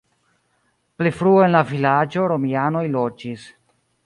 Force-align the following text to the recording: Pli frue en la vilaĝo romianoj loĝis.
Pli 1.01 1.11
frue 1.19 1.43
en 1.49 1.53
la 1.57 1.61
vilaĝo 1.73 2.27
romianoj 2.33 2.83
loĝis. 2.97 3.47